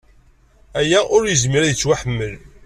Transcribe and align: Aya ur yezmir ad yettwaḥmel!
Aya 0.79 0.99
ur 1.15 1.23
yezmir 1.27 1.61
ad 1.63 1.69
yettwaḥmel! 1.71 2.33